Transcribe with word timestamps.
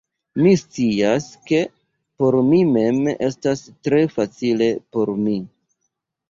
Mi 0.43 0.51
scias, 0.59 1.27
ke 1.49 1.59
por 2.23 2.37
mi 2.47 2.63
mem 2.71 3.11
estas 3.29 3.63
tre 3.91 4.01
facile 4.15 4.71
por 4.97 5.15
mi 5.29 5.37